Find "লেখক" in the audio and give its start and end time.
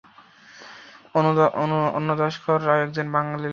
3.37-3.49